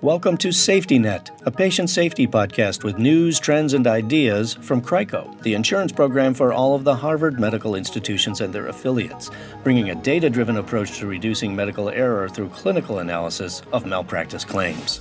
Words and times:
Welcome 0.00 0.36
to 0.36 0.52
Safety 0.52 0.96
Net, 0.96 1.32
a 1.44 1.50
patient 1.50 1.90
safety 1.90 2.28
podcast 2.28 2.84
with 2.84 2.98
news, 2.98 3.40
trends, 3.40 3.74
and 3.74 3.84
ideas 3.88 4.54
from 4.54 4.80
CRICO, 4.80 5.42
the 5.42 5.54
insurance 5.54 5.90
program 5.90 6.34
for 6.34 6.52
all 6.52 6.76
of 6.76 6.84
the 6.84 6.94
Harvard 6.94 7.40
medical 7.40 7.74
institutions 7.74 8.40
and 8.40 8.54
their 8.54 8.68
affiliates, 8.68 9.32
bringing 9.64 9.90
a 9.90 9.96
data 9.96 10.30
driven 10.30 10.58
approach 10.58 10.98
to 10.98 11.08
reducing 11.08 11.56
medical 11.56 11.88
error 11.88 12.28
through 12.28 12.48
clinical 12.50 13.00
analysis 13.00 13.62
of 13.72 13.86
malpractice 13.86 14.44
claims. 14.44 15.00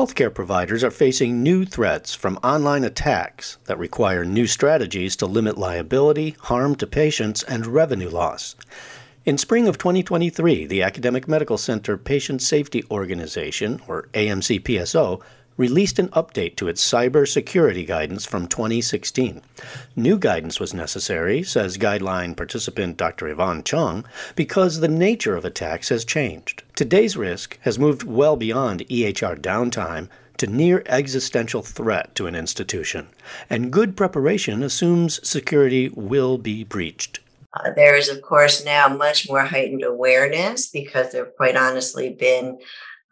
Healthcare 0.00 0.32
providers 0.32 0.82
are 0.82 0.90
facing 0.90 1.42
new 1.42 1.66
threats 1.66 2.14
from 2.14 2.38
online 2.42 2.84
attacks 2.84 3.58
that 3.66 3.78
require 3.78 4.24
new 4.24 4.46
strategies 4.46 5.14
to 5.16 5.26
limit 5.26 5.58
liability, 5.58 6.36
harm 6.40 6.74
to 6.76 6.86
patients, 6.86 7.42
and 7.42 7.66
revenue 7.66 8.08
loss. 8.08 8.56
In 9.26 9.36
spring 9.36 9.68
of 9.68 9.76
2023, 9.76 10.64
the 10.64 10.82
Academic 10.82 11.28
Medical 11.28 11.58
Center 11.58 11.98
Patient 11.98 12.40
Safety 12.40 12.82
Organization, 12.90 13.82
or 13.86 14.08
AMC 14.14 14.62
PSO, 14.62 15.20
released 15.60 15.98
an 15.98 16.08
update 16.08 16.56
to 16.56 16.68
its 16.68 16.82
cybersecurity 16.82 17.86
guidance 17.86 18.24
from 18.24 18.48
2016. 18.48 19.42
New 19.94 20.18
guidance 20.18 20.58
was 20.58 20.72
necessary, 20.72 21.42
says 21.42 21.76
guideline 21.76 22.34
participant 22.34 22.96
Dr. 22.96 23.28
Yvonne 23.28 23.62
Chung, 23.62 24.06
because 24.34 24.80
the 24.80 24.88
nature 24.88 25.36
of 25.36 25.44
attacks 25.44 25.90
has 25.90 26.02
changed. 26.06 26.62
Today's 26.74 27.14
risk 27.14 27.58
has 27.60 27.78
moved 27.78 28.04
well 28.04 28.36
beyond 28.36 28.88
EHR 28.88 29.38
downtime 29.38 30.08
to 30.38 30.46
near 30.46 30.82
existential 30.86 31.60
threat 31.60 32.14
to 32.14 32.26
an 32.26 32.34
institution, 32.34 33.08
and 33.50 33.70
good 33.70 33.98
preparation 33.98 34.62
assumes 34.62 35.20
security 35.28 35.90
will 35.90 36.38
be 36.38 36.64
breached. 36.64 37.20
Uh, 37.52 37.70
there 37.76 37.96
is, 37.96 38.08
of 38.08 38.22
course, 38.22 38.64
now 38.64 38.88
much 38.88 39.28
more 39.28 39.44
heightened 39.44 39.84
awareness 39.84 40.68
because 40.70 41.12
there 41.12 41.26
have 41.26 41.36
quite 41.36 41.56
honestly 41.56 42.08
been 42.08 42.58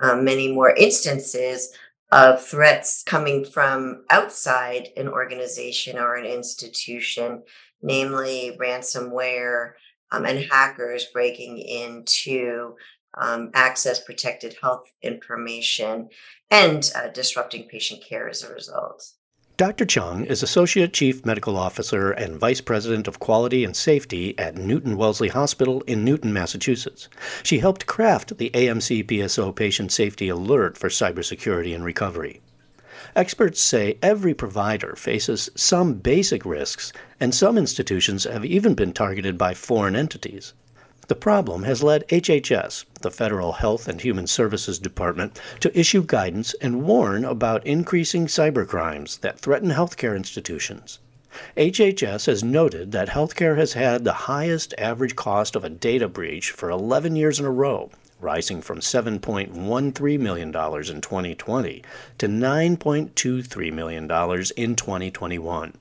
um, 0.00 0.24
many 0.24 0.50
more 0.50 0.70
instances 0.70 1.74
of 2.10 2.42
threats 2.42 3.02
coming 3.02 3.44
from 3.44 4.04
outside 4.10 4.88
an 4.96 5.08
organization 5.08 5.98
or 5.98 6.14
an 6.14 6.24
institution, 6.24 7.42
namely 7.82 8.56
ransomware 8.58 9.72
um, 10.10 10.24
and 10.24 10.50
hackers 10.50 11.06
breaking 11.12 11.58
into 11.58 12.74
um, 13.16 13.50
access 13.54 14.02
protected 14.02 14.56
health 14.60 14.84
information 15.02 16.08
and 16.50 16.90
uh, 16.94 17.08
disrupting 17.08 17.68
patient 17.68 18.02
care 18.02 18.28
as 18.28 18.42
a 18.42 18.52
result. 18.52 19.12
Dr. 19.58 19.86
Chung 19.86 20.24
is 20.24 20.44
Associate 20.44 20.92
Chief 20.92 21.26
Medical 21.26 21.56
Officer 21.56 22.12
and 22.12 22.38
Vice 22.38 22.60
President 22.60 23.08
of 23.08 23.18
Quality 23.18 23.64
and 23.64 23.74
Safety 23.74 24.38
at 24.38 24.56
Newton 24.56 24.96
Wellesley 24.96 25.30
Hospital 25.30 25.80
in 25.88 26.04
Newton, 26.04 26.32
Massachusetts. 26.32 27.08
She 27.42 27.58
helped 27.58 27.84
craft 27.84 28.38
the 28.38 28.50
AMC 28.50 29.04
PSO 29.06 29.52
Patient 29.52 29.90
Safety 29.90 30.28
Alert 30.28 30.78
for 30.78 30.88
cybersecurity 30.88 31.74
and 31.74 31.84
recovery. 31.84 32.40
Experts 33.16 33.60
say 33.60 33.98
every 34.00 34.32
provider 34.32 34.94
faces 34.94 35.50
some 35.56 35.94
basic 35.94 36.44
risks, 36.44 36.92
and 37.18 37.34
some 37.34 37.58
institutions 37.58 38.22
have 38.22 38.44
even 38.44 38.74
been 38.74 38.92
targeted 38.92 39.36
by 39.36 39.54
foreign 39.54 39.96
entities. 39.96 40.54
The 41.08 41.14
problem 41.14 41.62
has 41.62 41.82
led 41.82 42.06
HHS, 42.08 42.84
the 43.00 43.10
Federal 43.10 43.52
Health 43.52 43.88
and 43.88 43.98
Human 43.98 44.26
Services 44.26 44.78
Department, 44.78 45.40
to 45.60 45.78
issue 45.78 46.02
guidance 46.04 46.52
and 46.60 46.82
warn 46.82 47.24
about 47.24 47.66
increasing 47.66 48.26
cybercrimes 48.26 49.20
that 49.20 49.38
threaten 49.38 49.70
healthcare 49.70 50.14
institutions. 50.14 50.98
HHS 51.56 52.26
has 52.26 52.44
noted 52.44 52.92
that 52.92 53.08
healthcare 53.08 53.56
has 53.56 53.72
had 53.72 54.04
the 54.04 54.28
highest 54.28 54.74
average 54.76 55.16
cost 55.16 55.56
of 55.56 55.64
a 55.64 55.70
data 55.70 56.08
breach 56.08 56.50
for 56.50 56.68
11 56.68 57.16
years 57.16 57.40
in 57.40 57.46
a 57.46 57.50
row, 57.50 57.90
rising 58.20 58.60
from 58.60 58.80
$7.13 58.80 60.20
million 60.20 60.48
in 60.48 60.52
2020 61.00 61.82
to 62.18 62.28
$9.23 62.28 63.72
million 63.72 64.04
in 64.58 64.76
2021. 64.76 65.72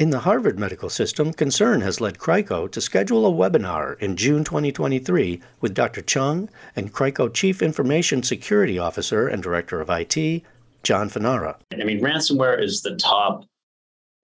In 0.00 0.08
the 0.08 0.20
Harvard 0.20 0.58
medical 0.58 0.88
system, 0.88 1.30
Concern 1.30 1.82
has 1.82 2.00
led 2.00 2.18
CRICO 2.18 2.68
to 2.68 2.80
schedule 2.80 3.26
a 3.26 3.30
webinar 3.30 4.00
in 4.00 4.16
June 4.16 4.44
2023 4.44 5.42
with 5.60 5.74
Dr. 5.74 6.00
Chung 6.00 6.48
and 6.74 6.90
CRICO 6.90 7.28
Chief 7.28 7.60
Information 7.60 8.22
Security 8.22 8.78
Officer 8.78 9.28
and 9.28 9.42
Director 9.42 9.78
of 9.78 9.90
IT, 9.90 10.42
John 10.84 11.10
Fanara. 11.10 11.56
I 11.78 11.84
mean, 11.84 12.00
ransomware 12.00 12.64
is 12.64 12.80
the 12.80 12.96
top 12.96 13.44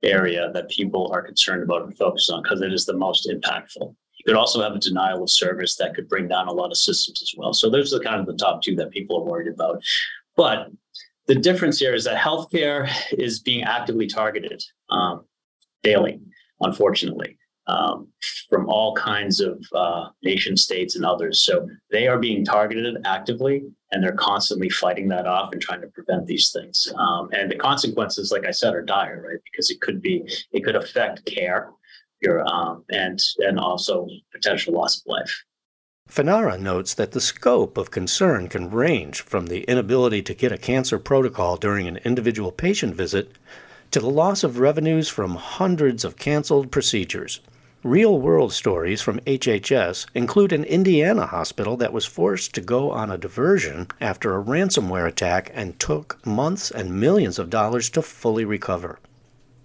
area 0.02 0.50
that 0.54 0.70
people 0.70 1.12
are 1.12 1.20
concerned 1.20 1.62
about 1.62 1.82
and 1.82 1.94
focused 1.94 2.30
on 2.30 2.42
because 2.42 2.62
it 2.62 2.72
is 2.72 2.86
the 2.86 2.96
most 2.96 3.28
impactful. 3.28 3.94
You 4.14 4.24
could 4.24 4.36
also 4.36 4.62
have 4.62 4.72
a 4.72 4.78
denial 4.78 5.24
of 5.24 5.28
service 5.28 5.76
that 5.76 5.94
could 5.94 6.08
bring 6.08 6.26
down 6.26 6.48
a 6.48 6.52
lot 6.52 6.70
of 6.70 6.78
systems 6.78 7.20
as 7.20 7.34
well. 7.36 7.52
So 7.52 7.68
those 7.68 7.92
are 7.92 8.00
kind 8.00 8.18
of 8.18 8.24
the 8.24 8.42
top 8.42 8.62
two 8.62 8.76
that 8.76 8.92
people 8.92 9.18
are 9.18 9.30
worried 9.30 9.52
about. 9.52 9.82
But 10.36 10.70
the 11.26 11.34
difference 11.34 11.78
here 11.78 11.94
is 11.94 12.04
that 12.04 12.16
healthcare 12.16 12.90
is 13.12 13.40
being 13.40 13.64
actively 13.64 14.06
targeted. 14.06 14.64
Um, 14.88 15.26
daily, 15.86 16.20
unfortunately, 16.60 17.38
um, 17.68 18.08
from 18.50 18.68
all 18.68 18.94
kinds 18.94 19.40
of 19.40 19.56
uh, 19.74 20.04
nation 20.22 20.56
states 20.56 20.96
and 20.96 21.04
others. 21.04 21.42
So 21.42 21.54
they 21.90 22.06
are 22.08 22.18
being 22.18 22.44
targeted 22.44 22.96
actively, 23.04 23.56
and 23.90 24.02
they're 24.02 24.12
constantly 24.32 24.68
fighting 24.68 25.08
that 25.08 25.26
off 25.26 25.52
and 25.52 25.60
trying 25.60 25.82
to 25.82 25.88
prevent 25.88 26.26
these 26.26 26.50
things. 26.50 26.92
Um, 26.96 27.28
and 27.32 27.50
the 27.50 27.56
consequences, 27.56 28.32
like 28.32 28.46
I 28.46 28.50
said, 28.60 28.74
are 28.74 28.82
dire, 28.82 29.22
right? 29.28 29.42
Because 29.48 29.70
it 29.70 29.80
could 29.80 30.00
be, 30.02 30.14
it 30.52 30.64
could 30.64 30.76
affect 30.76 31.24
care, 31.26 31.70
your 32.20 32.46
um, 32.46 32.84
and 32.90 33.18
and 33.46 33.58
also 33.58 34.08
potential 34.32 34.74
loss 34.74 34.98
of 35.00 35.04
life. 35.06 35.34
Fanara 36.08 36.58
notes 36.58 36.94
that 36.94 37.12
the 37.12 37.20
scope 37.20 37.76
of 37.76 37.90
concern 37.90 38.48
can 38.48 38.70
range 38.70 39.20
from 39.20 39.46
the 39.46 39.62
inability 39.64 40.22
to 40.22 40.34
get 40.34 40.52
a 40.52 40.58
cancer 40.70 40.98
protocol 41.00 41.56
during 41.56 41.88
an 41.88 41.96
individual 42.10 42.52
patient 42.52 42.94
visit 42.94 43.32
to 43.90 44.00
the 44.00 44.10
loss 44.10 44.44
of 44.44 44.58
revenues 44.58 45.08
from 45.08 45.36
hundreds 45.36 46.04
of 46.04 46.16
canceled 46.16 46.70
procedures. 46.70 47.40
Real 47.82 48.18
world 48.18 48.52
stories 48.52 49.00
from 49.00 49.20
HHS 49.20 50.06
include 50.12 50.52
an 50.52 50.64
Indiana 50.64 51.26
hospital 51.26 51.76
that 51.76 51.92
was 51.92 52.04
forced 52.04 52.52
to 52.54 52.60
go 52.60 52.90
on 52.90 53.12
a 53.12 53.18
diversion 53.18 53.86
after 54.00 54.36
a 54.36 54.42
ransomware 54.42 55.06
attack 55.06 55.52
and 55.54 55.78
took 55.78 56.24
months 56.26 56.70
and 56.70 56.98
millions 56.98 57.38
of 57.38 57.48
dollars 57.48 57.88
to 57.90 58.02
fully 58.02 58.44
recover. 58.44 58.98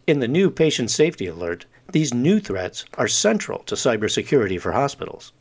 In 0.06 0.20
the 0.20 0.28
new 0.28 0.52
patient 0.52 0.92
safety 0.92 1.26
alert, 1.26 1.66
these 1.92 2.14
new 2.14 2.40
threats 2.40 2.86
are 2.96 3.08
central 3.08 3.60
to 3.64 3.76
cybersecurity 3.76 4.62
for 4.62 4.72
hospitals. 4.72 5.32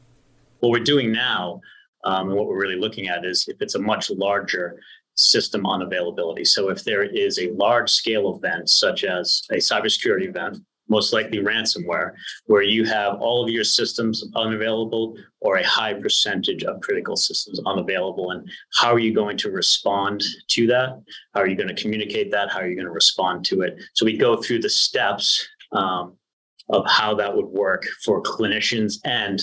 What 0.60 0.70
we're 0.70 0.84
doing 0.84 1.12
now, 1.12 1.60
um, 2.04 2.28
and 2.28 2.36
what 2.36 2.46
we're 2.46 2.60
really 2.60 2.80
looking 2.80 3.08
at, 3.08 3.24
is 3.24 3.46
if 3.48 3.60
it's 3.60 3.74
a 3.74 3.78
much 3.78 4.10
larger 4.10 4.80
system 5.20 5.62
unavailability. 5.64 6.46
So 6.46 6.70
if 6.70 6.84
there 6.84 7.04
is 7.04 7.38
a 7.38 7.52
large 7.52 7.90
scale 7.90 8.36
event, 8.36 8.68
such 8.70 9.04
as 9.04 9.42
a 9.50 9.56
cybersecurity 9.56 10.28
event, 10.28 10.58
most 10.88 11.12
likely 11.12 11.38
ransomware, 11.38 12.12
where 12.46 12.62
you 12.62 12.84
have 12.84 13.20
all 13.20 13.44
of 13.44 13.48
your 13.48 13.64
systems 13.64 14.24
unavailable 14.34 15.16
or 15.40 15.56
a 15.56 15.66
high 15.66 15.94
percentage 15.94 16.64
of 16.64 16.80
critical 16.80 17.16
systems 17.16 17.60
unavailable. 17.64 18.32
And 18.32 18.50
how 18.74 18.92
are 18.92 18.98
you 18.98 19.14
going 19.14 19.36
to 19.38 19.50
respond 19.50 20.22
to 20.48 20.66
that? 20.66 21.00
How 21.32 21.40
are 21.40 21.46
you 21.46 21.56
going 21.56 21.74
to 21.74 21.80
communicate 21.80 22.32
that? 22.32 22.50
How 22.50 22.58
are 22.58 22.68
you 22.68 22.74
going 22.74 22.86
to 22.86 22.92
respond 22.92 23.44
to 23.46 23.62
it? 23.62 23.80
So 23.94 24.04
we 24.04 24.16
go 24.16 24.42
through 24.42 24.60
the 24.60 24.68
steps 24.68 25.46
um, 25.72 26.16
of 26.68 26.84
how 26.88 27.14
that 27.14 27.34
would 27.34 27.46
work 27.46 27.86
for 28.04 28.22
clinicians 28.22 28.98
and 29.04 29.40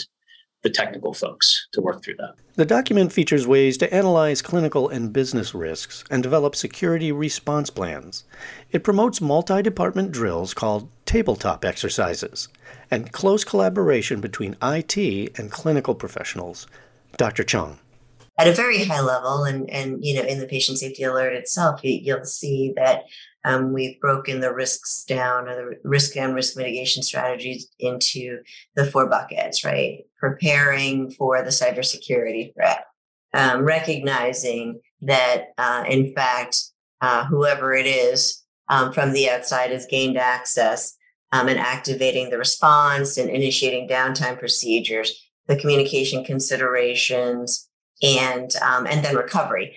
the 0.67 0.73
technical 0.73 1.13
folks 1.13 1.69
to 1.71 1.79
work 1.79 2.03
through 2.03 2.15
that. 2.15 2.35
The 2.55 2.65
document 2.65 3.13
features 3.13 3.47
ways 3.47 3.77
to 3.77 3.93
analyze 3.93 4.41
clinical 4.41 4.89
and 4.89 5.13
business 5.13 5.53
risks 5.55 6.03
and 6.11 6.21
develop 6.21 6.57
security 6.57 7.09
response 7.09 7.69
plans. 7.69 8.25
It 8.71 8.83
promotes 8.83 9.21
multi 9.21 9.61
department 9.61 10.11
drills 10.11 10.53
called 10.53 10.89
tabletop 11.05 11.63
exercises 11.63 12.49
and 12.91 13.13
close 13.13 13.45
collaboration 13.45 14.19
between 14.19 14.57
IT 14.61 14.97
and 15.37 15.49
clinical 15.49 15.95
professionals. 15.95 16.67
Dr. 17.15 17.45
Chung. 17.45 17.79
At 18.39 18.47
a 18.47 18.51
very 18.51 18.83
high 18.83 19.01
level, 19.01 19.45
and, 19.45 19.67
and 19.69 20.03
you 20.03 20.15
know, 20.15 20.27
in 20.27 20.39
the 20.39 20.45
patient 20.45 20.77
safety 20.77 21.03
alert 21.03 21.33
itself, 21.33 21.83
you, 21.83 21.99
you'll 22.03 22.25
see 22.25 22.73
that 22.75 23.03
um, 23.43 23.73
we've 23.73 23.99
broken 23.99 24.41
the 24.41 24.53
risks 24.53 25.03
down 25.05 25.47
or 25.47 25.55
the 25.55 25.79
risk 25.83 26.15
and 26.17 26.35
risk 26.35 26.55
mitigation 26.57 27.01
strategies 27.01 27.67
into 27.79 28.39
the 28.75 28.85
four 28.85 29.07
buckets, 29.07 29.63
right? 29.63 29.99
Preparing 30.19 31.09
for 31.11 31.41
the 31.41 31.49
cybersecurity 31.49 32.53
threat, 32.53 32.85
um, 33.33 33.63
recognizing 33.63 34.81
that, 35.01 35.45
uh, 35.57 35.83
in 35.87 36.13
fact, 36.13 36.61
uh, 37.01 37.25
whoever 37.25 37.73
it 37.73 37.85
is 37.85 38.43
um, 38.69 38.91
from 38.91 39.13
the 39.13 39.29
outside 39.29 39.71
has 39.71 39.85
gained 39.85 40.17
access 40.17 40.95
um, 41.31 41.47
and 41.47 41.59
activating 41.59 42.29
the 42.29 42.37
response 42.37 43.17
and 43.17 43.29
initiating 43.29 43.87
downtime 43.87 44.37
procedures, 44.37 45.29
the 45.47 45.55
communication 45.55 46.23
considerations, 46.23 47.66
and 48.01 48.55
um, 48.57 48.85
and 48.87 49.03
then 49.03 49.15
recovery. 49.15 49.75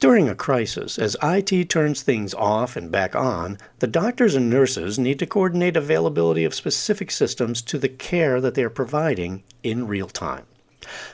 During 0.00 0.28
a 0.28 0.34
crisis, 0.34 0.98
as 0.98 1.16
IT 1.22 1.70
turns 1.70 2.02
things 2.02 2.34
off 2.34 2.76
and 2.76 2.90
back 2.90 3.16
on, 3.16 3.56
the 3.78 3.86
doctors 3.86 4.34
and 4.34 4.50
nurses 4.50 4.98
need 4.98 5.18
to 5.20 5.26
coordinate 5.26 5.76
availability 5.76 6.44
of 6.44 6.54
specific 6.54 7.10
systems 7.10 7.62
to 7.62 7.78
the 7.78 7.88
care 7.88 8.40
that 8.40 8.54
they 8.54 8.62
are 8.62 8.70
providing 8.70 9.44
in 9.62 9.86
real 9.86 10.08
time. 10.08 10.46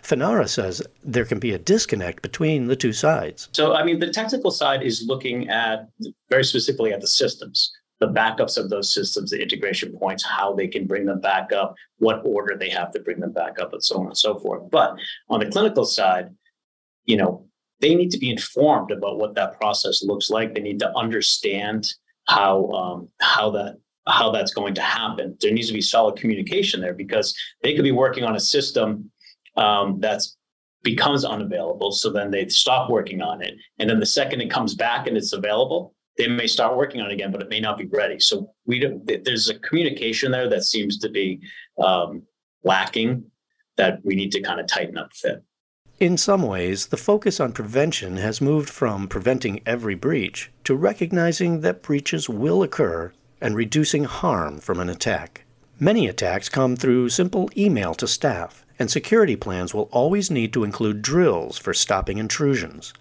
Fanara 0.02 0.48
says 0.48 0.82
there 1.04 1.24
can 1.24 1.38
be 1.38 1.52
a 1.52 1.58
disconnect 1.58 2.22
between 2.22 2.66
the 2.66 2.74
two 2.74 2.92
sides. 2.92 3.48
So, 3.52 3.74
I 3.74 3.84
mean, 3.84 4.00
the 4.00 4.10
technical 4.10 4.50
side 4.50 4.82
is 4.82 5.04
looking 5.06 5.48
at 5.48 5.88
very 6.28 6.44
specifically 6.44 6.92
at 6.92 7.00
the 7.00 7.06
systems, 7.06 7.69
the 8.00 8.08
backups 8.08 8.56
of 8.56 8.70
those 8.70 8.92
systems, 8.92 9.30
the 9.30 9.40
integration 9.40 9.96
points, 9.96 10.24
how 10.24 10.54
they 10.54 10.66
can 10.66 10.86
bring 10.86 11.04
them 11.04 11.20
back 11.20 11.52
up, 11.52 11.74
what 11.98 12.22
order 12.24 12.56
they 12.56 12.70
have 12.70 12.90
to 12.92 13.00
bring 13.00 13.20
them 13.20 13.32
back 13.32 13.60
up, 13.60 13.72
and 13.72 13.84
so 13.84 14.00
on 14.00 14.06
and 14.06 14.16
so 14.16 14.38
forth. 14.38 14.70
But 14.70 14.96
on 15.28 15.40
the 15.40 15.50
clinical 15.50 15.84
side, 15.84 16.30
you 17.04 17.16
know, 17.16 17.46
they 17.80 17.94
need 17.94 18.10
to 18.10 18.18
be 18.18 18.30
informed 18.30 18.90
about 18.90 19.18
what 19.18 19.34
that 19.34 19.58
process 19.60 20.02
looks 20.02 20.30
like. 20.30 20.54
They 20.54 20.60
need 20.62 20.78
to 20.80 20.96
understand 20.96 21.86
how 22.26 22.70
um, 22.72 23.08
how 23.20 23.50
that 23.50 23.76
how 24.06 24.30
that's 24.30 24.54
going 24.54 24.74
to 24.74 24.82
happen. 24.82 25.36
There 25.40 25.52
needs 25.52 25.68
to 25.68 25.74
be 25.74 25.82
solid 25.82 26.18
communication 26.18 26.80
there 26.80 26.94
because 26.94 27.34
they 27.62 27.74
could 27.74 27.84
be 27.84 27.92
working 27.92 28.24
on 28.24 28.36
a 28.36 28.40
system 28.40 29.10
um, 29.56 30.00
that's 30.00 30.36
becomes 30.82 31.26
unavailable. 31.26 31.92
So 31.92 32.10
then 32.10 32.30
they 32.30 32.48
stop 32.48 32.88
working 32.88 33.20
on 33.20 33.42
it, 33.42 33.54
and 33.78 33.90
then 33.90 34.00
the 34.00 34.06
second 34.06 34.40
it 34.40 34.50
comes 34.50 34.74
back 34.74 35.06
and 35.06 35.16
it's 35.16 35.34
available, 35.34 35.94
they 36.16 36.28
may 36.28 36.46
start 36.46 36.76
working 36.76 37.00
on 37.00 37.10
it 37.10 37.14
again, 37.14 37.32
but 37.32 37.42
it 37.42 37.48
may 37.48 37.60
not 37.60 37.78
be 37.78 37.86
ready. 37.86 38.18
So 38.18 38.52
we 38.66 38.78
don't. 38.78 39.24
There's 39.24 39.48
a 39.48 39.58
communication 39.60 40.32
there 40.32 40.48
that 40.48 40.64
seems 40.64 40.98
to 40.98 41.08
be 41.08 41.40
um, 41.82 42.22
lacking 42.64 43.24
that 43.76 44.00
we 44.04 44.14
need 44.14 44.32
to 44.32 44.42
kind 44.42 44.60
of 44.60 44.66
tighten 44.66 44.98
up 44.98 45.10
a 45.24 45.28
bit. 45.28 45.42
In 45.98 46.16
some 46.16 46.42
ways, 46.42 46.86
the 46.86 46.96
focus 46.96 47.40
on 47.40 47.52
prevention 47.52 48.16
has 48.16 48.40
moved 48.40 48.70
from 48.70 49.06
preventing 49.06 49.60
every 49.66 49.94
breach 49.94 50.50
to 50.64 50.74
recognizing 50.74 51.60
that 51.60 51.82
breaches 51.82 52.28
will 52.28 52.62
occur 52.62 53.12
and 53.40 53.54
reducing 53.54 54.04
harm 54.04 54.60
from 54.60 54.80
an 54.80 54.88
attack. 54.88 55.44
Many 55.78 56.06
attacks 56.06 56.48
come 56.48 56.76
through 56.76 57.10
simple 57.10 57.50
email 57.56 57.94
to 57.94 58.06
staff, 58.06 58.64
and 58.78 58.90
security 58.90 59.36
plans 59.36 59.74
will 59.74 59.88
always 59.92 60.30
need 60.30 60.52
to 60.54 60.64
include 60.64 61.02
drills 61.02 61.58
for 61.58 61.74
stopping 61.74 62.18
intrusions. 62.18 62.92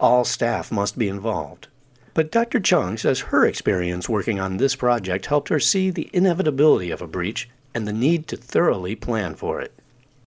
All 0.00 0.24
staff 0.24 0.70
must 0.72 0.98
be 0.98 1.08
involved. 1.08 1.68
But 2.14 2.30
Dr. 2.30 2.60
Chung 2.60 2.98
says 2.98 3.20
her 3.20 3.46
experience 3.46 4.08
working 4.08 4.38
on 4.38 4.56
this 4.56 4.76
project 4.76 5.26
helped 5.26 5.48
her 5.48 5.60
see 5.60 5.90
the 5.90 6.10
inevitability 6.12 6.90
of 6.90 7.00
a 7.00 7.06
breach 7.06 7.48
and 7.74 7.86
the 7.86 7.92
need 7.92 8.28
to 8.28 8.36
thoroughly 8.36 8.94
plan 8.94 9.34
for 9.34 9.60
it 9.60 9.72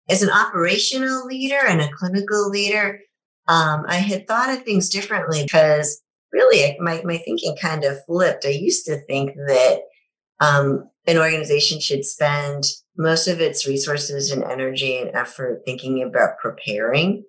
as 0.09 0.21
an 0.21 0.29
operational 0.29 1.25
leader 1.25 1.59
and 1.67 1.81
a 1.81 1.89
clinical 1.91 2.49
leader, 2.49 2.99
um, 3.47 3.85
I 3.87 3.95
had 3.95 4.27
thought 4.27 4.49
of 4.49 4.63
things 4.63 4.89
differently 4.89 5.43
because 5.43 6.01
really 6.31 6.77
my, 6.79 7.01
my 7.03 7.17
thinking 7.17 7.55
kind 7.61 7.83
of 7.83 8.03
flipped. 8.05 8.45
I 8.45 8.49
used 8.49 8.85
to 8.87 8.97
think 9.05 9.35
that 9.47 9.81
um, 10.39 10.89
an 11.07 11.17
organization 11.17 11.79
should 11.79 12.05
spend 12.05 12.65
most 12.97 13.27
of 13.27 13.39
its 13.41 13.67
resources 13.67 14.31
and 14.31 14.43
energy 14.43 14.97
and 14.97 15.15
effort 15.15 15.61
thinking 15.65 16.03
about 16.03 16.37
preparing. 16.41 17.23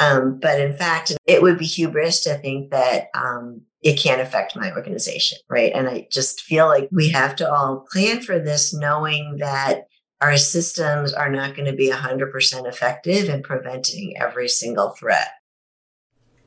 Um, 0.00 0.38
but 0.40 0.60
in 0.60 0.76
fact, 0.76 1.12
it 1.26 1.42
would 1.42 1.58
be 1.58 1.66
hubris 1.66 2.20
to 2.22 2.38
think 2.38 2.70
that 2.70 3.08
um, 3.14 3.62
it 3.82 3.94
can't 3.94 4.20
affect 4.20 4.56
my 4.56 4.72
organization, 4.72 5.38
right? 5.48 5.72
And 5.74 5.88
I 5.88 6.08
just 6.10 6.40
feel 6.40 6.66
like 6.66 6.88
we 6.90 7.10
have 7.10 7.36
to 7.36 7.50
all 7.50 7.86
plan 7.90 8.20
for 8.20 8.38
this, 8.38 8.74
knowing 8.74 9.36
that 9.38 9.84
our 10.20 10.36
systems 10.36 11.12
are 11.12 11.30
not 11.30 11.54
going 11.54 11.70
to 11.70 11.76
be 11.76 11.90
100% 11.90 12.66
effective 12.66 13.28
in 13.28 13.42
preventing 13.42 14.16
every 14.20 14.48
single 14.48 14.90
threat. 14.90 15.28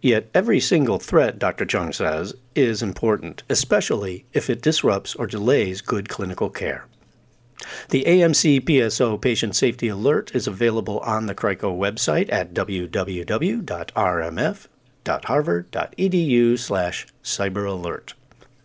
Yet 0.01 0.29
every 0.33 0.59
single 0.59 0.97
threat, 0.97 1.39
Dr. 1.39 1.65
Chung 1.65 1.93
says, 1.93 2.33
is 2.55 2.81
important, 2.81 3.43
especially 3.49 4.25
if 4.33 4.49
it 4.49 4.61
disrupts 4.61 5.15
or 5.15 5.27
delays 5.27 5.81
good 5.81 6.09
clinical 6.09 6.49
care. 6.49 6.87
The 7.89 8.03
AMC 8.05 8.61
PSO 8.61 9.21
Patient 9.21 9.55
Safety 9.55 9.87
Alert 9.87 10.33
is 10.33 10.47
available 10.47 10.99
on 10.99 11.27
the 11.27 11.35
CRICO 11.35 11.77
website 11.77 12.31
at 12.33 12.53
www.rmf.harvard.edu 15.03 16.59
slash 16.59 17.07
cyberalert. 17.23 18.13